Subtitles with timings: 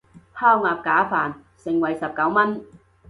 [0.33, 2.65] 烤鴨架飯，盛惠十九文